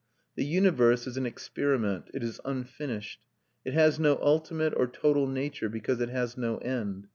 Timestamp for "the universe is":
0.33-1.15